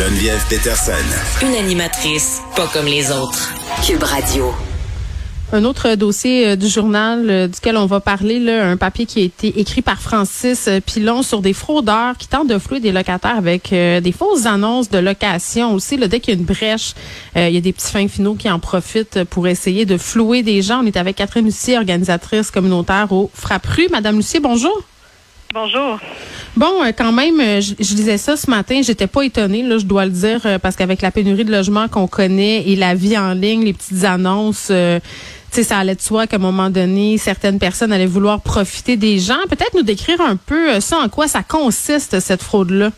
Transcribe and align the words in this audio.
Geneviève 0.00 0.42
Peterson. 0.48 0.92
Une 1.42 1.54
animatrice 1.56 2.40
pas 2.56 2.66
comme 2.68 2.86
les 2.86 3.12
autres. 3.12 3.52
Cube 3.86 4.02
Radio. 4.02 4.50
Un 5.52 5.62
autre 5.66 5.94
dossier 5.94 6.48
euh, 6.48 6.56
du 6.56 6.68
journal 6.68 7.28
euh, 7.28 7.48
duquel 7.48 7.76
on 7.76 7.84
va 7.84 8.00
parler, 8.00 8.38
là, 8.38 8.66
un 8.66 8.78
papier 8.78 9.04
qui 9.04 9.20
a 9.20 9.24
été 9.24 9.60
écrit 9.60 9.82
par 9.82 10.00
Francis 10.00 10.68
euh, 10.68 10.80
Pilon 10.80 11.22
sur 11.22 11.42
des 11.42 11.52
fraudeurs 11.52 12.16
qui 12.16 12.28
tentent 12.28 12.48
de 12.48 12.58
flouer 12.58 12.80
des 12.80 12.92
locataires 12.92 13.36
avec 13.36 13.68
des 13.72 14.12
fausses 14.12 14.46
annonces 14.46 14.88
de 14.88 14.96
location 14.96 15.74
aussi. 15.74 15.98
Là, 15.98 16.08
dès 16.08 16.18
qu'il 16.18 16.32
y 16.32 16.36
a 16.38 16.40
une 16.40 16.46
brèche, 16.46 16.94
il 17.36 17.50
y 17.50 17.58
a 17.58 17.60
des 17.60 17.72
petits 17.74 17.92
fins 17.92 18.08
finaux 18.08 18.36
qui 18.36 18.50
en 18.50 18.58
profitent 18.58 19.24
pour 19.24 19.48
essayer 19.48 19.84
de 19.84 19.98
flouer 19.98 20.42
des 20.42 20.62
gens. 20.62 20.80
On 20.82 20.86
est 20.86 20.96
avec 20.96 21.16
Catherine 21.16 21.44
Lucier, 21.44 21.76
organisatrice 21.76 22.50
communautaire 22.50 23.12
au 23.12 23.30
Frappru. 23.34 23.86
Madame 23.90 24.16
Lucier, 24.16 24.40
bonjour. 24.40 24.82
Bonjour. 25.52 25.98
Bon, 26.60 26.82
quand 26.96 27.12
même, 27.12 27.40
je, 27.60 27.74
je, 27.78 27.94
disais 27.94 28.18
ça 28.18 28.36
ce 28.36 28.50
matin, 28.50 28.82
j'étais 28.82 29.06
pas 29.06 29.22
étonnée, 29.22 29.62
là, 29.62 29.78
je 29.78 29.86
dois 29.86 30.04
le 30.04 30.10
dire, 30.10 30.60
parce 30.60 30.76
qu'avec 30.76 31.00
la 31.00 31.10
pénurie 31.10 31.46
de 31.46 31.50
logements 31.50 31.88
qu'on 31.88 32.06
connaît 32.06 32.68
et 32.68 32.76
la 32.76 32.94
vie 32.94 33.16
en 33.16 33.32
ligne, 33.32 33.64
les 33.64 33.72
petites 33.72 34.04
annonces, 34.04 34.70
sais, 35.50 35.62
ça 35.62 35.78
allait 35.78 35.94
de 35.94 36.00
soi 36.00 36.26
qu'à 36.26 36.36
un 36.36 36.40
moment 36.40 36.70
donné, 36.70 37.18
certaines 37.18 37.58
personnes 37.58 37.92
allaient 37.92 38.06
vouloir 38.06 38.40
profiter 38.40 38.96
des 38.96 39.18
gens. 39.18 39.38
Peut-être 39.48 39.74
nous 39.74 39.82
décrire 39.82 40.20
un 40.20 40.36
peu 40.36 40.70
euh, 40.70 40.80
ça, 40.80 40.98
en 40.98 41.08
quoi 41.08 41.28
ça 41.28 41.42
consiste, 41.42 42.20
cette 42.20 42.42
fraude-là? 42.42 42.90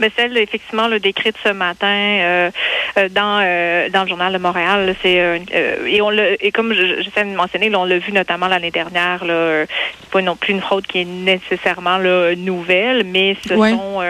Mais 0.00 0.10
celle 0.16 0.36
effectivement 0.36 0.88
le 0.88 0.98
décrite 1.00 1.36
ce 1.42 1.50
matin 1.50 1.86
euh, 1.86 2.50
euh, 2.98 3.08
dans 3.10 3.40
euh, 3.42 3.88
dans 3.90 4.02
le 4.02 4.08
journal 4.08 4.32
de 4.32 4.38
Montréal, 4.38 4.94
c'est 5.02 5.40
et 5.86 6.00
on 6.02 6.10
le 6.10 6.42
et 6.44 6.50
comme 6.50 6.72
j'essaie 6.72 7.24
de 7.24 7.34
mentionner, 7.34 7.68
là, 7.68 7.80
on 7.80 7.84
l'a 7.84 7.98
vu 7.98 8.12
notamment 8.12 8.48
l'année 8.48 8.70
dernière 8.70 9.24
là, 9.24 9.64
c'est 10.00 10.10
pas 10.10 10.22
non 10.22 10.36
plus 10.36 10.52
une 10.52 10.60
fraude 10.60 10.86
qui 10.86 11.00
est 11.00 11.04
nécessairement 11.04 11.98
là, 11.98 12.34
nouvelle, 12.36 13.04
mais 13.04 13.36
ce 13.46 13.54
sont 13.54 14.02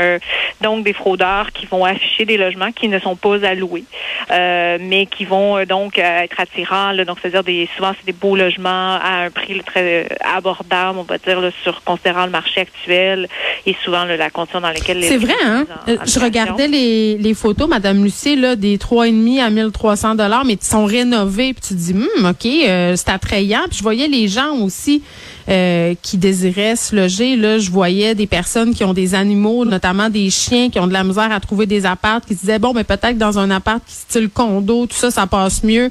donc 0.61 0.85
des 0.85 0.93
fraudeurs 0.93 1.53
qui 1.53 1.67
vont 1.67 1.85
afficher 1.85 2.25
des 2.25 2.37
logements 2.37 2.73
qui 2.73 2.89
ne 2.89 2.99
sont 2.99 3.17
pas 3.17 3.45
alloués, 3.45 3.85
mais 4.31 5.07
qui 5.11 5.25
vont 5.25 5.65
donc 5.65 5.99
être 5.99 6.41
attirants. 6.41 6.93
Là, 6.93 7.05
donc 7.05 7.19
c'est-à-dire 7.21 7.45
des 7.45 7.69
souvent 7.77 7.93
c'est 7.99 8.07
des 8.07 8.19
beaux 8.19 8.37
logements 8.37 8.99
à 9.03 9.25
un 9.25 9.31
prix 9.31 9.61
très 9.65 10.09
abordable, 10.21 10.99
on 10.99 11.03
va 11.03 11.19
dire 11.19 11.41
là, 11.41 11.51
sur 11.63 11.83
considérant 11.85 12.25
le 12.25 12.31
marché 12.31 12.63
actuel 12.63 13.29
et 13.67 13.77
souvent 13.85 14.05
la 14.05 14.31
condition 14.31 14.61
dans 14.61 14.69
laquelle 14.69 14.99
les 14.99 15.09
c'est 15.09 15.19
vrai 15.19 15.35
hein? 15.45 15.67
Euh, 15.89 15.97
je 16.07 16.19
regardais 16.19 16.69
les, 16.69 17.19
les 17.19 17.35
photos, 17.35 17.69
Madame 17.69 18.03
Lucie, 18.03 18.37
là, 18.37 18.57
des 18.57 18.79
trois 18.79 19.09
et 19.09 19.13
demi 19.13 19.41
à 19.41 19.51
1300 19.51 20.15
dollars, 20.15 20.45
mais 20.45 20.57
qui 20.57 20.67
sont 20.67 20.85
rénovés. 20.85 21.55
Puis 21.55 21.69
tu 21.69 21.75
te 21.75 21.79
dis, 21.79 21.93
hum, 21.93 22.27
ok, 22.31 22.47
euh, 22.47 22.97
c'est 22.97 23.11
attrayant. 23.11 23.63
Puis 23.69 23.79
je 23.79 23.83
voyais 23.83 24.09
les 24.09 24.29
gens 24.29 24.57
aussi 24.57 25.03
euh, 25.49 25.95
qui 26.03 26.17
désiraient 26.17 26.77
se 26.77 26.95
loger. 26.95 27.37
Là, 27.37 27.59
je 27.59 27.71
voyais 27.71 28.15
des 28.15 28.27
personnes 28.27 28.75
qui 28.75 28.85
ont 28.85 28.95
des 28.95 29.15
animaux, 29.15 29.65
notamment 29.65 30.09
des 30.09 30.31
chiens, 30.31 30.71
qui 30.71 30.79
ont 30.79 30.87
de 30.87 30.93
la 30.93 31.05
misère 31.05 31.31
à 31.33 31.41
trouver 31.41 31.67
des 31.67 31.87
appartes, 31.87 32.27
qui 32.27 32.35
disaient 32.35 32.59
bon, 32.59 32.73
mais 32.75 32.85
peut-être 32.85 33.19
dans 33.19 33.39
un 33.39 33.51
appart 33.51 33.83
qui 33.85 33.95
style 33.95 34.29
condo, 34.29 34.87
tout 34.87 34.97
ça, 34.97 35.11
ça 35.11 35.27
passe 35.27 35.63
mieux. 35.63 35.91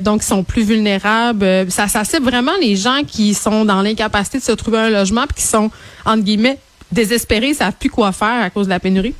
donc, 0.00 0.22
ils 0.22 0.26
sont 0.26 0.42
plus 0.42 0.62
vulnérables. 0.62 1.70
Ça, 1.70 1.88
ça 1.88 2.04
cible 2.04 2.24
vraiment 2.24 2.52
les 2.60 2.76
gens 2.76 3.00
qui 3.06 3.34
sont 3.34 3.64
dans 3.64 3.82
l'incapacité 3.82 4.38
de 4.38 4.42
se 4.42 4.52
trouver 4.52 4.78
un 4.78 4.90
logement, 4.90 5.24
puis 5.26 5.42
qui 5.42 5.48
sont 5.48 5.70
entre 6.04 6.22
guillemets 6.22 6.58
désespérés, 6.92 7.48
ils 7.48 7.54
savent 7.54 7.74
plus 7.74 7.90
quoi 7.90 8.12
faire 8.12 8.42
à 8.42 8.50
cause 8.50 8.66
de 8.66 8.70
la 8.70 8.80
pénurie? 8.80 9.14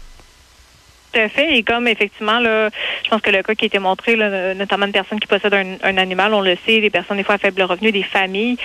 Tout 1.12 1.20
à 1.20 1.28
fait. 1.28 1.56
Et 1.56 1.62
comme 1.62 1.88
effectivement, 1.88 2.38
là, 2.38 2.68
je 3.04 3.10
pense 3.10 3.20
que 3.20 3.30
le 3.30 3.42
cas 3.42 3.54
qui 3.54 3.64
a 3.64 3.66
été 3.66 3.78
montré, 3.78 4.16
là, 4.16 4.54
notamment 4.54 4.86
une 4.86 4.92
personne 4.92 5.20
qui 5.20 5.26
possède 5.26 5.54
un, 5.54 5.96
animal, 5.98 6.34
on 6.34 6.40
le 6.40 6.56
sait, 6.66 6.80
des 6.80 6.90
personnes 6.90 7.16
des 7.16 7.24
fois 7.24 7.34
à 7.36 7.38
faible 7.38 7.62
revenu, 7.62 7.92
des 7.92 8.02
familles, 8.02 8.56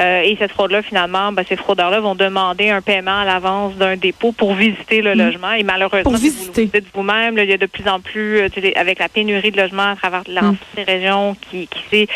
euh, 0.00 0.22
et 0.22 0.36
cette 0.38 0.52
fraude-là, 0.52 0.82
finalement, 0.82 1.32
ben, 1.32 1.44
ces 1.48 1.56
fraudeurs-là 1.56 2.00
vont 2.00 2.14
demander 2.14 2.70
un 2.70 2.82
paiement 2.82 3.20
à 3.20 3.24
l'avance 3.24 3.74
d'un 3.76 3.96
dépôt 3.96 4.32
pour 4.32 4.54
visiter 4.54 5.02
le 5.02 5.14
mm. 5.14 5.18
logement. 5.18 5.52
Et 5.52 5.62
malheureusement, 5.62 6.16
si 6.16 6.30
vous 6.30 6.52
le 6.56 6.66
dites 6.66 6.86
vous-même, 6.92 7.38
il 7.38 7.48
y 7.48 7.52
a 7.52 7.58
de 7.58 7.66
plus 7.66 7.88
en 7.88 8.00
plus, 8.00 8.38
euh, 8.38 8.48
avec 8.76 8.98
la 8.98 9.08
pénurie 9.08 9.50
de 9.50 9.60
logements 9.60 9.92
à 9.92 9.96
travers 9.96 10.22
l'ensemble 10.28 10.58
mm. 10.76 10.76
des 10.76 10.82
régions 10.84 11.36
qui, 11.50 11.68
qui, 11.68 12.08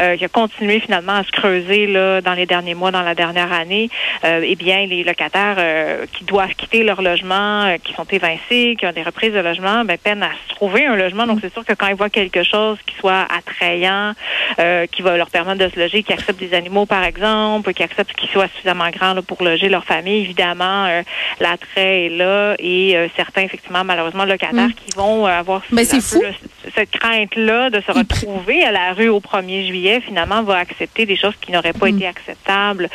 euh, 0.00 0.16
qui 0.16 0.24
a 0.24 0.28
continué 0.28 0.80
finalement 0.80 1.12
à 1.12 1.24
se 1.24 1.30
creuser 1.30 1.86
là, 1.86 2.20
dans 2.20 2.34
les 2.34 2.46
derniers 2.46 2.74
mois, 2.74 2.90
dans 2.90 3.02
la 3.02 3.14
dernière 3.14 3.52
année, 3.52 3.90
euh, 4.24 4.40
eh 4.44 4.56
bien, 4.56 4.86
les 4.86 5.04
locataires 5.04 5.56
euh, 5.58 6.06
qui 6.12 6.24
doivent 6.24 6.54
quitter 6.54 6.82
leur 6.82 7.02
logement, 7.02 7.76
qui 7.82 7.92
sont 7.94 8.06
évincés, 8.10 8.76
qui 8.78 8.86
ont 8.86 8.92
des 8.92 9.02
reprises 9.02 9.33
de 9.34 9.40
logement, 9.40 9.84
ben, 9.84 9.98
peinent 9.98 10.22
à 10.22 10.30
se 10.48 10.54
trouver 10.54 10.86
un 10.86 10.96
logement. 10.96 11.26
Donc, 11.26 11.40
c'est 11.42 11.52
sûr 11.52 11.64
que 11.64 11.72
quand 11.72 11.88
ils 11.88 11.94
voient 11.94 12.10
quelque 12.10 12.42
chose 12.42 12.78
qui 12.86 12.94
soit 12.96 13.26
attrayant, 13.30 14.12
euh, 14.58 14.86
qui 14.86 15.02
va 15.02 15.16
leur 15.16 15.30
permettre 15.30 15.64
de 15.64 15.68
se 15.68 15.78
loger, 15.78 16.02
qui 16.02 16.12
accepte 16.12 16.38
des 16.38 16.54
animaux, 16.54 16.86
par 16.86 17.04
exemple, 17.04 17.72
qui 17.72 17.82
accepte 17.82 18.14
qu'ils 18.14 18.30
soient 18.30 18.48
suffisamment 18.48 18.90
grands 18.90 19.14
pour 19.22 19.42
loger 19.42 19.68
leur 19.68 19.84
famille, 19.84 20.22
évidemment, 20.22 20.86
euh, 20.86 21.02
l'attrait 21.40 22.06
est 22.06 22.08
là. 22.10 22.54
Et 22.58 22.96
euh, 22.96 23.08
certains, 23.16 23.42
effectivement, 23.42 23.84
malheureusement, 23.84 24.24
locataires 24.24 24.68
mm. 24.68 24.74
qui 24.74 24.96
vont 24.96 25.26
avoir 25.26 25.62
Mais 25.70 25.84
c'est 25.84 26.00
fou. 26.00 26.22
Cette 26.74 26.90
crainte-là 26.90 27.70
de 27.70 27.80
se 27.80 27.92
retrouver 27.92 28.64
à 28.64 28.72
la 28.72 28.92
rue 28.92 29.08
au 29.08 29.20
1er 29.20 29.66
juillet, 29.66 30.00
finalement, 30.00 30.42
va 30.42 30.58
accepter 30.58 31.06
des 31.06 31.16
choses 31.16 31.34
qui 31.40 31.52
n'auraient 31.52 31.72
pas 31.72 31.86
mm. 31.86 31.96
été 31.96 32.06
acceptables 32.06 32.88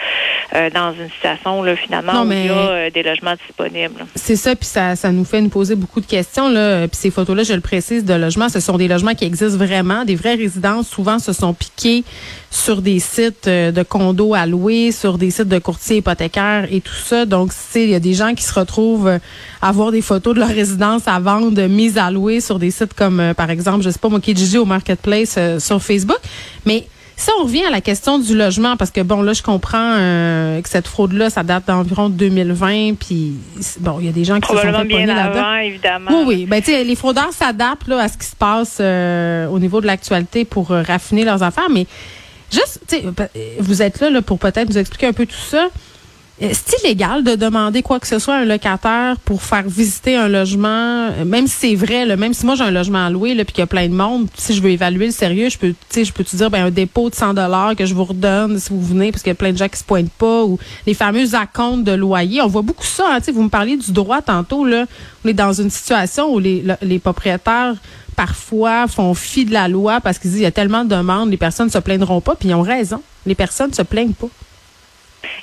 dans 0.74 0.94
une 0.94 1.10
situation, 1.12 1.62
là, 1.62 1.76
finalement, 1.76 2.24
où 2.24 2.32
il 2.32 2.48
y 2.48 2.50
a 2.50 2.90
des 2.90 3.04
logements 3.04 3.36
disponibles. 3.36 4.06
C'est 4.16 4.36
ça, 4.36 4.56
puis 4.56 4.66
ça, 4.66 4.96
ça 4.96 5.12
nous 5.12 5.24
fait 5.24 5.42
nous 5.42 5.50
poser 5.50 5.76
beaucoup 5.76 6.02
de 6.02 6.08
questions 6.08 6.40
Là. 6.48 6.88
Puis 6.88 6.98
ces 6.98 7.12
photos-là, 7.12 7.44
je 7.44 7.54
le 7.54 7.62
précise, 7.62 8.06
de 8.06 8.14
logements, 8.14 8.50
ce 8.50 8.60
sont 8.60 8.78
des 8.78 8.88
logements 8.88 9.16
qui 9.16 9.26
existent 9.26 9.58
vraiment, 9.58 10.06
des 10.06 10.16
vraies 10.16 10.36
résidences. 10.36 10.88
Souvent, 10.88 11.20
se 11.20 11.34
sont 11.34 11.54
piqués 11.54 12.04
sur 12.52 12.82
des 12.82 13.00
sites 13.00 13.48
euh, 13.48 13.72
de 13.72 13.84
condos 13.84 14.34
à 14.34 14.46
louer, 14.46 14.92
sur 14.92 15.18
des 15.18 15.32
sites 15.32 15.48
de 15.48 15.60
courtiers 15.60 15.98
hypothécaires 15.98 16.68
et 16.72 16.82
tout 16.82 16.94
ça. 16.94 17.26
Donc, 17.26 17.52
il 17.76 17.90
y 17.90 17.96
a 17.96 18.00
des 18.00 18.14
gens 18.14 18.34
qui 18.34 18.44
se 18.44 18.58
retrouvent 18.58 19.08
euh, 19.08 19.20
à 19.62 19.72
voir 19.72 19.92
des 19.92 20.02
photos 20.02 20.34
de 20.34 20.40
leur 20.40 20.50
résidence 20.50 21.08
à 21.08 21.20
vendre, 21.20 21.62
mises 21.68 21.98
à 21.98 22.10
louer 22.10 22.42
sur 22.42 22.58
des 22.58 22.72
sites 22.72 22.94
comme, 22.94 23.20
euh, 23.20 23.34
par 23.34 23.50
exemple, 23.50 23.59
je 23.82 23.90
sais 23.90 24.00
pas 24.00 24.10
moi, 24.10 24.20
Kijiji 24.20 24.58
au 24.58 24.66
Marketplace 24.66 25.38
sur 25.60 25.82
Facebook. 25.82 26.20
Mais 26.66 26.86
si 27.20 27.30
on 27.38 27.44
revient 27.44 27.66
à 27.66 27.70
la 27.70 27.82
question 27.82 28.18
du 28.18 28.34
logement, 28.34 28.78
parce 28.78 28.92
que 28.92 29.02
bon, 29.02 29.22
là, 29.22 29.34
je 29.34 29.44
comprends 29.44 29.96
euh, 29.98 30.62
que 30.62 30.70
cette 30.70 30.88
fraude-là, 30.88 31.30
ça 31.30 31.44
date 31.44 31.68
d'environ 31.68 32.08
2020, 32.08 32.94
puis 32.94 33.34
bon, 33.82 33.98
il 34.00 34.06
y 34.06 34.10
a 34.10 34.14
des 34.14 34.24
gens 34.24 34.40
qui 34.40 34.48
se 34.48 34.56
sont 34.56 34.62
fait 34.62 34.86
bien 34.86 35.06
là-dedans. 35.06 35.56
évidemment. 35.58 36.12
Oui, 36.14 36.24
oui. 36.28 36.46
Ben, 36.46 36.62
tu 36.62 36.72
sais, 36.72 36.86
les 36.86 36.96
fraudeurs 36.96 37.34
s'adaptent 37.34 37.92
à 37.92 38.08
ce 38.08 38.18
qui 38.18 38.26
se 38.26 38.38
passe 38.38 38.78
euh, 38.80 39.48
au 39.48 39.60
niveau 39.60 39.82
de 39.82 39.88
l'actualité 39.88 40.46
pour 40.46 40.72
euh, 40.72 40.82
raffiner 40.82 41.26
leurs 41.26 41.44
affaires, 41.44 41.70
mais 41.70 41.88
juste, 42.54 42.80
tu 42.88 42.96
sais, 42.96 43.04
vous 43.60 43.82
êtes 43.82 44.00
là, 44.00 44.10
là 44.10 44.22
pour 44.22 44.40
peut-être 44.40 44.70
nous 44.70 44.78
expliquer 44.78 45.08
un 45.08 45.14
peu 45.14 45.26
tout 45.26 45.36
ça. 45.36 45.68
C'est 46.42 46.84
illégal 46.84 47.26
de 47.26 47.36
demander 47.36 47.82
quoi 47.82 48.00
que 48.00 48.08
ce 48.08 48.18
soit 48.18 48.36
à 48.36 48.38
un 48.40 48.46
locataire 48.46 49.18
pour 49.26 49.42
faire 49.42 49.68
visiter 49.68 50.16
un 50.16 50.30
logement, 50.30 51.12
même 51.26 51.48
si 51.48 51.56
c'est 51.56 51.76
vrai, 51.76 52.06
là, 52.06 52.16
même 52.16 52.34
si 52.34 52.46
moi 52.46 52.56
j'ai 52.56 52.64
un 52.64 52.72
logement 52.72 53.06
à 53.06 53.10
louer, 53.10 53.36
puis 53.44 53.48
qu'il 53.48 53.60
y 53.60 53.64
a 53.64 53.68
plein 53.68 53.90
de 53.90 53.94
monde, 53.94 54.28
si 54.38 54.54
je 54.54 54.62
veux 54.62 54.70
évaluer 54.70 55.08
le 55.08 55.12
sérieux, 55.12 55.50
je 55.50 55.58
peux, 55.58 55.74
je 55.94 56.12
peux 56.14 56.24
te 56.24 56.36
dire 56.38 56.50
ben 56.50 56.68
un 56.68 56.72
dépôt 56.72 57.10
de 57.10 57.16
100 57.16 57.34
dollars 57.34 57.76
que 57.76 57.86
je 57.86 57.94
vous 57.94 58.06
redonne 58.06 58.58
si 58.58 58.70
vous 58.70 58.82
venez, 58.82 59.12
parce 59.12 59.22
qu'il 59.22 59.32
y 59.32 59.34
a 59.34 59.36
plein 59.36 59.52
de 59.52 59.58
gens 59.58 59.68
qui 59.68 59.80
se 59.80 59.84
pointent 59.84 60.12
pas, 60.12 60.46
ou 60.46 60.58
les 60.88 60.94
fameux 60.94 61.36
acomptes 61.36 61.84
de 61.84 61.92
loyer. 61.92 62.42
On 62.42 62.48
voit 62.48 62.62
beaucoup 62.62 62.86
ça. 62.86 63.06
Hein, 63.12 63.20
vous 63.34 63.44
me 63.44 63.50
parliez 63.50 63.76
du 63.76 63.92
droit 63.92 64.22
tantôt 64.22 64.64
là. 64.64 64.86
On 65.26 65.28
est 65.28 65.34
dans 65.34 65.52
une 65.52 65.70
situation 65.70 66.34
où 66.34 66.40
les, 66.40 67.00
propriétaires 67.04 67.76
parfois 68.16 68.88
font 68.88 69.14
fi 69.14 69.44
de 69.44 69.52
la 69.52 69.68
loi 69.68 70.00
parce 70.02 70.20
qu'ils 70.20 70.32
disent 70.32 70.40
il 70.40 70.44
y 70.44 70.48
a 70.48 70.52
tellement 70.52 70.86
de 70.86 70.90
demandes, 70.96 71.30
les 71.32 71.38
personnes 71.38 71.70
se 71.70 71.80
plaindront 71.80 72.22
pas, 72.22 72.36
puis 72.36 72.50
ils 72.50 72.54
ont 72.54 72.62
raison. 72.62 73.02
Les 73.26 73.36
personnes 73.36 73.74
se 73.74 73.82
plaignent 73.82 74.14
pas. 74.14 74.30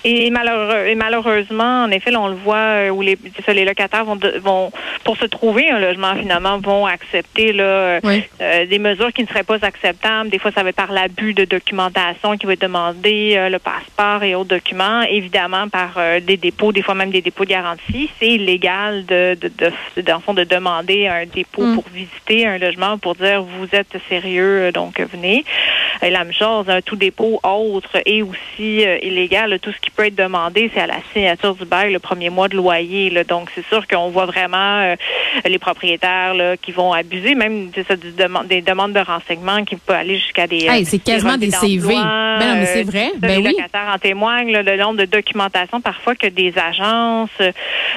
Et, 0.04 0.30
malheureux, 0.30 0.86
et 0.86 0.94
malheureusement, 0.94 1.84
en 1.84 1.90
effet, 1.90 2.14
on 2.16 2.28
le 2.28 2.34
voit 2.34 2.56
euh, 2.56 2.90
où 2.90 3.02
les, 3.02 3.18
les 3.48 3.64
locataires 3.64 4.04
vont, 4.04 4.18
vont, 4.40 4.72
pour 5.04 5.16
se 5.16 5.26
trouver 5.26 5.70
un 5.70 5.78
logement, 5.78 6.14
finalement, 6.16 6.58
vont 6.58 6.86
accepter 6.86 7.52
là, 7.52 8.00
euh, 8.04 8.66
des 8.66 8.78
mesures 8.78 9.12
qui 9.12 9.22
ne 9.22 9.28
seraient 9.28 9.42
pas 9.42 9.58
acceptables. 9.62 10.30
Des 10.30 10.38
fois, 10.38 10.52
ça 10.52 10.62
va 10.62 10.70
être 10.70 10.76
par 10.76 10.92
l'abus 10.92 11.34
de 11.34 11.44
documentation 11.44 12.36
qui 12.36 12.46
va 12.46 12.52
être 12.52 12.60
demandé, 12.60 13.34
euh, 13.36 13.48
le 13.48 13.58
passeport 13.58 14.22
et 14.22 14.34
autres 14.34 14.50
documents, 14.50 15.02
évidemment 15.02 15.68
par 15.68 15.98
des 16.20 16.36
dépôts, 16.36 16.72
des 16.72 16.82
fois 16.82 16.94
même 16.94 17.10
des 17.10 17.22
dépôts 17.22 17.44
de 17.44 17.50
garantie. 17.50 18.10
C'est 18.18 18.28
illégal 18.28 19.06
de, 19.06 19.36
de, 19.40 19.50
de, 19.96 20.02
dans 20.02 20.20
fond, 20.20 20.34
de 20.34 20.44
demander 20.44 21.06
un 21.06 21.24
dépôt 21.26 21.62
mm. 21.62 21.74
pour 21.74 21.84
visiter 21.92 22.46
un 22.46 22.58
logement, 22.58 22.98
pour 22.98 23.14
dire 23.14 23.42
vous 23.42 23.68
êtes 23.72 23.96
sérieux, 24.08 24.72
donc 24.72 25.00
venez. 25.00 25.44
Et 26.02 26.10
la 26.10 26.24
même 26.24 26.32
chose, 26.32 26.68
un 26.68 26.82
tout 26.82 26.96
dépôt 26.96 27.40
autre 27.42 27.98
et 28.04 28.22
aussi 28.22 28.84
illégal, 29.02 29.58
tout 29.60 29.72
ce 29.72 29.78
qui 29.78 29.90
peut 29.90 30.06
être 30.06 30.14
demandé, 30.14 30.70
c'est 30.74 30.80
à 30.80 30.86
la 30.86 30.98
signature 31.12 31.54
du 31.54 31.64
bail 31.64 31.92
le 31.92 31.98
premier 31.98 32.30
mois 32.30 32.48
de 32.48 32.56
loyer. 32.56 33.10
Là. 33.10 33.24
Donc, 33.24 33.50
c'est 33.54 33.64
sûr 33.66 33.86
qu'on 33.86 34.10
voit 34.10 34.26
vraiment 34.26 34.80
euh, 34.80 34.96
les 35.44 35.58
propriétaires 35.58 36.34
là, 36.34 36.56
qui 36.56 36.72
vont 36.72 36.92
abuser, 36.92 37.34
même 37.34 37.70
ça, 37.88 37.96
des 37.96 38.62
demandes 38.62 38.92
de 38.92 39.00
renseignements 39.00 39.64
qui 39.64 39.76
peuvent 39.76 39.96
aller 39.96 40.18
jusqu'à 40.18 40.46
des. 40.46 40.66
Hey, 40.66 40.84
c'est 40.84 40.98
quasiment 40.98 41.36
des 41.36 41.50
CV. 41.50 41.94
Ben 41.94 42.38
non, 42.40 42.54
mais 42.56 42.66
c'est 42.66 42.82
vrai. 42.82 43.10
Euh, 43.14 43.18
ben 43.18 43.28
les 43.28 43.36
oui. 43.38 43.54
locataires 43.56 43.92
en 43.94 43.98
témoignent, 43.98 44.52
le 44.52 44.76
nombre 44.76 44.98
de 44.98 45.04
documentation 45.04 45.80
parfois 45.80 46.14
que 46.14 46.26
des 46.26 46.54
agences 46.58 47.30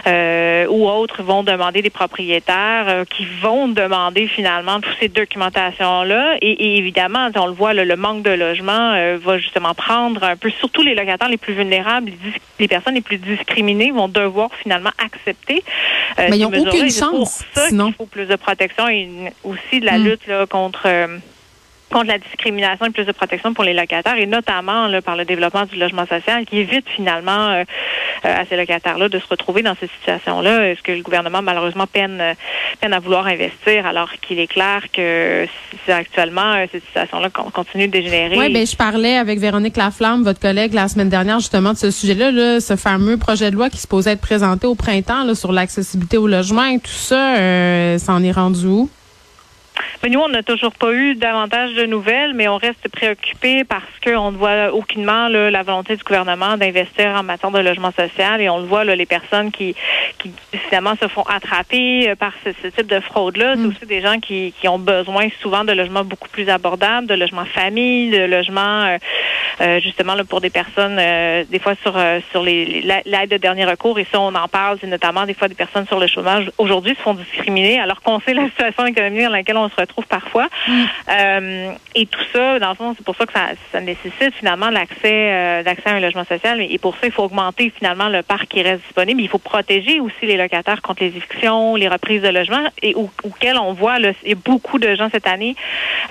euh, 0.08 0.66
ou 0.68 0.88
autres 0.88 1.24
vont 1.24 1.44
demander 1.44 1.82
des 1.82 1.90
propriétaires 1.90 3.04
qui 3.10 3.26
vont 3.42 3.68
demander 3.68 4.28
finalement 4.28 4.80
toutes 4.80 4.98
ces 5.00 5.10
documentations-là. 5.10 6.38
Et, 6.42 6.78
évidemment, 6.78 7.30
on 7.36 7.48
le 7.48 7.54
voit, 7.54 7.74
le 7.74 7.89
manque 7.96 8.24
de 8.24 8.32
logement 8.32 9.18
va 9.18 9.38
justement 9.38 9.74
prendre 9.74 10.24
un 10.24 10.36
peu, 10.36 10.50
surtout 10.50 10.82
les 10.82 10.96
locataires 10.96 11.30
les 11.30 11.38
plus 11.38 11.54
vulnérables, 11.54 12.12
les 12.60 12.68
personnes 12.68 12.96
les 12.96 13.02
plus 13.02 13.18
discriminées 13.18 13.92
vont 13.92 14.08
devoir 14.08 14.50
finalement 14.56 14.92
accepter 14.98 15.64
Mais 16.18 16.38
ils 16.38 16.42
n'ont 16.42 16.68
aucune 16.68 16.92
chance. 16.92 17.44
Pour 17.54 17.64
ça 17.64 17.70
qu'il 17.70 17.94
faut 17.94 18.06
plus 18.06 18.28
de 18.28 18.36
protection 18.36 18.88
et 18.88 19.10
aussi 19.44 19.80
de 19.80 19.86
la 19.86 19.98
mm. 19.98 20.04
lutte 20.04 20.28
là, 20.28 20.46
contre 20.46 20.88
contre 21.90 22.08
la 22.08 22.18
discrimination 22.18 22.86
et 22.86 22.90
plus 22.92 23.06
de 23.06 23.12
protection 23.12 23.54
pour 23.54 23.64
les 23.64 23.74
locataires 23.74 24.18
et 24.18 24.26
notamment 24.26 24.88
là, 24.88 25.02
par 25.02 25.16
le 25.16 25.26
développement 25.26 25.66
du 25.66 25.78
logement 25.78 26.06
social 26.06 26.46
qui 26.46 26.60
évite 26.60 26.88
finalement 26.88 27.50
euh, 27.50 27.64
euh, 28.26 28.42
à 28.42 28.46
ces 28.46 28.56
locataires-là 28.56 29.10
de 29.10 29.20
se 29.20 29.28
retrouver 29.28 29.64
dans 29.64 29.76
cette 29.80 29.92
situation-là. 30.00 30.72
Est-ce 30.72 30.82
que 30.82 30.92
le 30.92 31.02
gouvernement 31.02 31.42
malheureusement 31.42 31.88
peine 31.88 32.22
peine 32.80 32.94
à 32.94 33.00
vouloir 33.00 33.28
investir 33.28 33.86
alors 33.86 34.12
qu'il 34.22 34.40
est 34.40 34.48
clair 34.48 34.84
que 34.94 35.46
actuellement 35.88 36.54
euh, 36.54 36.66
cette 36.72 36.86
situation-là 36.86 37.30
continue 37.30 37.88
de 37.88 37.92
dégénérer? 37.92 38.38
Oui, 38.38 38.54
ben 38.54 38.66
je 38.66 38.76
parlais 38.76 39.18
avec 39.18 39.40
Véronique 39.40 39.78
Laflamme, 39.78 40.24
votre 40.24 40.40
collègue, 40.40 40.74
la 40.74 40.88
semaine 40.88 41.10
dernière 41.10 41.40
justement 41.40 41.74
de 41.74 41.78
ce 41.78 41.92
sujet-là, 41.92 42.32
là, 42.32 42.60
ce 42.60 42.76
fameux 42.76 43.18
projet 43.18 43.50
de 43.52 43.56
loi 43.56 43.70
qui 43.70 43.78
se 43.78 43.88
posait 43.88 44.12
être 44.12 44.22
présenté 44.22 44.68
au 44.68 44.76
printemps 44.76 45.24
là, 45.24 45.36
sur 45.36 45.52
l'accessibilité 45.52 46.18
au 46.18 46.28
logement 46.28 46.66
et 46.66 46.80
tout 46.80 46.90
ça, 46.90 47.36
ça 47.98 48.14
en 48.14 48.24
est 48.24 48.32
rendu 48.32 48.68
où? 48.68 48.90
Mais 50.02 50.10
nous, 50.10 50.20
on 50.22 50.30
n'a 50.30 50.44
toujours 50.44 50.72
pas 50.72 50.94
eu 50.94 51.16
davantage 51.16 51.74
de 51.74 51.86
nouvelles, 51.86 52.34
mais 52.34 52.48
on 52.48 52.56
reste 52.56 52.88
préoccupé 52.90 53.66
parce 53.66 53.84
qu'on 54.02 54.32
ne 54.32 54.38
voit 54.38 54.74
aucunement 54.74 55.28
là, 55.28 55.52
la 55.52 55.62
volonté 55.62 55.98
du 55.98 56.04
gouvernement 56.04 56.56
d'investir 56.56 57.08
en 57.08 57.24
matière 57.24 57.52
de 57.52 57.60
logement 57.60 57.92
social 57.92 58.40
et 58.40 58.50
on 58.50 58.60
le 58.60 58.66
voit, 58.66 58.86
là, 58.86 58.96
les 58.96 59.06
personnes 59.06 59.52
qui, 59.52 59.76
qui 60.18 60.32
finalement 60.70 60.96
se 60.96 61.08
font 61.10 61.24
attraper 61.24 62.10
euh, 62.10 62.16
par 62.16 62.32
ce, 62.46 62.68
type 62.68 62.88
de 62.88 63.02
fraude-là, 63.02 63.56
c'est 63.56 63.62
mm. 63.62 63.68
aussi 63.68 63.86
des 63.86 64.02
gens 64.02 64.20
qui, 64.20 64.54
qui 64.60 64.70
ont 64.70 64.80
besoin 64.80 65.28
souvent 65.42 65.66
de 65.66 65.74
logements 65.74 66.06
beaucoup 66.06 66.30
plus 66.30 66.48
abordables, 66.48 67.08
de 67.08 67.16
logements 67.16 67.46
famille, 67.46 68.10
de 68.10 68.24
logements 68.24 68.84
euh, 68.86 68.98
euh, 69.60 69.80
justement 69.82 70.16
là, 70.16 70.24
pour 70.24 70.40
des 70.40 70.50
personnes, 70.50 70.96
des 70.96 71.60
fois 71.60 71.74
sur, 71.82 72.00
sur 72.32 72.42
les, 72.42 72.82
l'aide 73.06 73.30
de 73.30 73.38
dernier 73.38 73.66
recours, 73.66 74.00
et 74.00 74.08
ça, 74.10 74.20
on 74.22 74.34
en 74.34 74.48
parle, 74.48 74.78
c'est 74.80 74.88
notamment 74.88 75.26
des 75.26 75.34
fois 75.34 75.50
des 75.50 75.56
personnes 75.56 75.86
sur 75.88 76.00
le 76.00 76.08
chômage. 76.08 76.50
Aujourd'hui 76.58 76.96
se 76.96 77.02
font 77.02 77.14
discriminer 77.14 77.82
alors 77.82 78.02
qu'on 78.02 78.22
sait 78.22 78.34
la 78.34 78.46
situation 78.46 78.86
économique 78.86 79.24
dans 79.24 79.30
laquelle 79.30 79.58
on 79.58 79.70
se 79.70 79.76
retrouve 79.76 79.89
parfois. 80.06 80.48
Mm. 80.68 80.84
Euh, 81.10 81.72
et 81.96 82.06
tout 82.06 82.24
ça, 82.34 82.60
dans 82.60 82.70
le 82.70 82.76
fond, 82.76 82.94
c'est 82.98 83.06
pour 83.06 83.16
ça 83.16 83.26
que 83.26 83.34
ça, 83.34 83.50
ça 83.72 83.82
nécessite 83.82 84.34
finalement 84.36 84.70
l'accès 84.70 85.32
euh, 85.50 85.64
l'accès 85.64 85.90
à 85.90 85.94
un 85.94 86.00
logement 86.00 86.26
social. 86.26 86.62
Et 86.62 86.78
pour 86.78 86.94
ça, 86.96 87.02
il 87.06 87.12
faut 87.12 87.24
augmenter 87.24 87.72
finalement 87.76 88.10
le 88.10 88.24
parc 88.24 88.48
qui 88.48 88.62
reste 88.62 88.84
disponible. 88.84 89.22
Il 89.22 89.30
faut 89.30 89.38
protéger 89.40 90.00
aussi 90.00 90.24
les 90.24 90.38
locataires 90.38 90.82
contre 90.82 91.04
les 91.04 91.10
evictions, 91.10 91.76
les 91.76 91.88
reprises 91.88 92.22
de 92.22 92.28
logements, 92.28 92.68
et 92.82 92.96
auxquels 92.96 93.58
on 93.58 93.74
voit 93.74 94.00
là, 94.00 94.12
beaucoup 94.46 94.80
de 94.80 94.96
gens 94.96 95.10
cette 95.12 95.28
année 95.28 95.56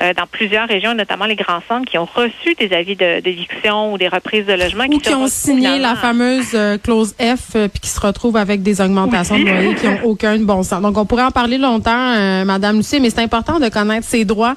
euh, 0.02 0.12
dans 0.14 0.26
plusieurs 0.26 0.68
régions, 0.68 0.94
notamment 0.94 1.26
les 1.26 1.36
grands 1.36 1.62
centres, 1.68 1.90
qui 1.90 1.98
ont 1.98 2.08
reçu 2.12 2.54
des 2.58 2.72
avis 2.74 2.96
d'éviction 2.96 3.92
ou 3.92 3.98
des 3.98 4.08
reprises 4.08 4.46
de 4.46 4.52
logements. 4.52 4.84
Ou 4.88 4.98
qui, 4.98 5.14
ont 5.14 5.28
signé 5.28 5.78
la 5.78 5.94
fameuse 5.94 6.56
clause 6.82 7.14
F, 7.18 7.52
puis 7.52 7.80
qui 7.80 7.88
se 7.88 8.00
retrouvent 8.00 8.36
avec 8.36 8.62
des 8.62 8.80
augmentations 8.80 9.38
de 9.38 9.44
loyer 9.44 9.74
qui 9.74 9.86
n'ont 9.86 10.02
aucun 10.04 10.38
bon 10.38 10.62
sens. 10.62 10.80
Donc, 10.82 10.96
on 10.96 11.06
pourrait 11.06 11.24
en 11.24 11.30
parler 11.30 11.58
longtemps, 11.58 12.44
Madame 12.44 12.78
Lucie, 12.78 13.00
mais 13.00 13.10
c'est 13.10 13.22
important 13.22 13.58
de 13.58 13.67
connaître 13.68 14.06
ses 14.06 14.24
droits. 14.24 14.54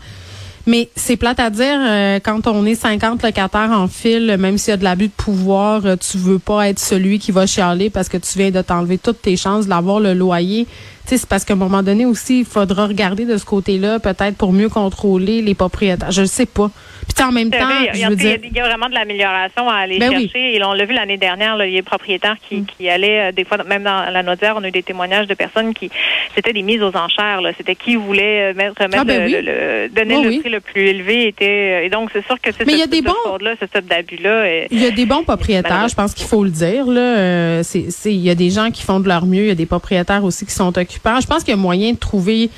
Mais 0.67 0.89
c'est 0.95 1.15
plate 1.15 1.39
à 1.39 1.49
dire, 1.49 1.77
euh, 1.79 2.19
quand 2.23 2.45
on 2.45 2.65
est 2.65 2.75
50 2.75 3.23
locataires 3.23 3.71
en 3.71 3.87
fil, 3.87 4.37
même 4.37 4.57
s'il 4.57 4.71
y 4.71 4.73
a 4.73 4.77
de 4.77 4.83
l'abus 4.83 5.07
de 5.07 5.13
pouvoir, 5.13 5.85
euh, 5.85 5.95
tu 5.95 6.17
veux 6.17 6.37
pas 6.37 6.69
être 6.69 6.79
celui 6.79 7.17
qui 7.17 7.31
va 7.31 7.47
chialer 7.47 7.89
parce 7.89 8.09
que 8.09 8.17
tu 8.17 8.37
viens 8.37 8.51
de 8.51 8.61
t'enlever 8.61 8.99
toutes 8.99 9.23
tes 9.23 9.35
chances 9.37 9.65
d'avoir 9.65 9.99
le 9.99 10.13
loyer 10.13 10.67
c'est 11.05 11.25
parce 11.25 11.45
qu'à 11.45 11.53
un 11.53 11.57
moment 11.57 11.83
donné 11.83 12.05
aussi, 12.05 12.39
il 12.39 12.45
faudra 12.45 12.87
regarder 12.87 13.25
de 13.25 13.37
ce 13.37 13.45
côté-là, 13.45 13.99
peut-être 13.99 14.37
pour 14.37 14.53
mieux 14.53 14.69
contrôler 14.69 15.41
les 15.41 15.55
propriétaires. 15.55 16.11
Je 16.11 16.21
ne 16.21 16.27
sais 16.27 16.45
pas. 16.45 16.71
Puis 17.13 17.25
en 17.25 17.31
même 17.31 17.49
temps, 17.49 17.57
il 17.93 17.99
y, 17.99 18.03
a, 18.03 18.65
vraiment 18.65 18.87
de 18.87 18.93
l'amélioration 18.93 19.67
à 19.67 19.75
aller 19.75 19.99
ben 19.99 20.11
chercher. 20.11 20.55
Et 20.55 20.63
on 20.63 20.73
l'a 20.73 20.85
vu 20.85 20.93
l'année 20.93 21.17
dernière, 21.17 21.55
il 21.65 21.71
y 21.71 21.77
a 21.77 21.81
des 21.81 21.85
propriétaires 21.85 22.37
qui, 22.47 22.57
mm. 22.57 22.65
qui 22.65 22.89
allaient, 22.89 23.29
euh, 23.29 23.31
des 23.31 23.43
fois, 23.43 23.57
même 23.63 23.83
dans 23.83 24.09
la 24.11 24.23
Nodière, 24.23 24.55
on 24.57 24.63
a 24.63 24.67
eu 24.67 24.71
des 24.71 24.83
témoignages 24.83 25.27
de 25.27 25.33
personnes 25.33 25.73
qui, 25.73 25.89
c'était 26.35 26.53
des 26.53 26.61
mises 26.61 26.81
aux 26.81 26.95
enchères. 26.95 27.41
C'était 27.57 27.75
qui 27.75 27.95
voulait 27.95 28.51
euh, 28.51 28.53
mettre, 28.53 28.75
ah, 28.79 29.03
ben 29.03 29.29
le, 29.29 29.87
donner 29.89 30.15
oh 30.17 30.23
le 30.23 30.39
prix 30.39 30.49
le 30.49 30.59
plus 30.59 30.87
élevé. 30.87 31.27
Était, 31.27 31.85
et 31.85 31.89
donc, 31.89 32.09
c'est 32.13 32.25
sûr 32.25 32.39
que 32.39 32.51
c'est 32.51 32.63
ce, 32.63 32.87
type 32.87 33.05
là 33.05 33.55
ce 33.59 33.65
type 33.65 33.87
d'abus-là. 33.87 34.65
Il 34.71 34.81
y 34.81 34.85
a 34.85 34.91
des 34.91 35.05
bons 35.05 35.23
propriétaires, 35.23 35.87
je 35.87 35.95
pense 35.95 36.13
qu'il 36.13 36.27
faut 36.27 36.43
le 36.43 36.49
dire. 36.49 36.85
Là. 36.85 37.17
Euh, 37.17 37.63
il 38.05 38.11
y 38.15 38.29
a 38.29 38.35
des 38.35 38.49
gens 38.51 38.71
qui 38.71 38.83
font 38.83 38.99
de 38.99 39.07
leur 39.07 39.25
mieux. 39.25 39.43
Il 39.43 39.47
y 39.47 39.51
a 39.51 39.55
des 39.55 39.65
propriétaires 39.65 40.23
aussi 40.23 40.45
qui 40.45 40.53
sont 40.53 40.77
occupés 40.77 40.90
je 40.93 41.27
pense 41.27 41.43
qu'il 41.43 41.49
y 41.49 41.53
a 41.53 41.57
moyen 41.57 41.93
de 41.93 41.97
trouver 41.97 42.49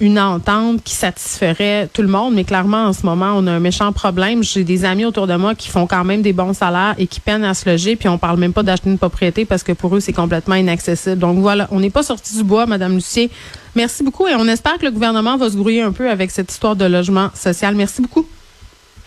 une 0.00 0.18
entente 0.18 0.82
qui 0.84 0.94
satisferait 0.94 1.88
tout 1.92 2.02
le 2.02 2.08
monde, 2.08 2.34
mais 2.34 2.44
clairement, 2.44 2.86
en 2.86 2.92
ce 2.92 3.04
moment, 3.06 3.32
on 3.36 3.46
a 3.46 3.52
un 3.52 3.60
méchant 3.60 3.92
problème. 3.92 4.42
J'ai 4.42 4.64
des 4.64 4.84
amis 4.84 5.04
autour 5.04 5.26
de 5.26 5.34
moi 5.34 5.54
qui 5.54 5.68
font 5.68 5.86
quand 5.86 6.04
même 6.04 6.22
des 6.22 6.32
bons 6.32 6.52
salaires 6.52 6.94
et 6.98 7.06
qui 7.06 7.20
peinent 7.20 7.44
à 7.44 7.54
se 7.54 7.68
loger, 7.68 7.96
puis 7.96 8.08
on 8.08 8.18
parle 8.18 8.38
même 8.38 8.52
pas 8.52 8.62
d'acheter 8.62 8.90
une 8.90 8.98
propriété 8.98 9.44
parce 9.44 9.62
que 9.62 9.72
pour 9.72 9.96
eux, 9.96 10.00
c'est 10.00 10.12
complètement 10.12 10.56
inaccessible. 10.56 11.18
Donc 11.18 11.38
voilà, 11.38 11.66
on 11.70 11.80
n'est 11.80 11.90
pas 11.90 12.02
sorti 12.02 12.36
du 12.36 12.44
bois, 12.44 12.66
Madame 12.66 12.94
Lucier. 12.94 13.30
Merci 13.74 14.02
beaucoup 14.02 14.26
et 14.26 14.34
on 14.34 14.46
espère 14.48 14.78
que 14.78 14.84
le 14.84 14.90
gouvernement 14.90 15.36
va 15.36 15.48
se 15.48 15.56
grouiller 15.56 15.82
un 15.82 15.92
peu 15.92 16.10
avec 16.10 16.30
cette 16.30 16.50
histoire 16.50 16.76
de 16.76 16.84
logement 16.84 17.30
social. 17.34 17.74
Merci 17.74 18.02
beaucoup. 18.02 18.26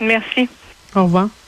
Merci. 0.00 0.48
Au 0.96 1.04
revoir. 1.04 1.28